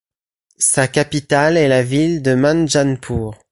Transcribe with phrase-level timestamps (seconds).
[0.57, 3.37] Sa capitale est la ville de Manjhanpur.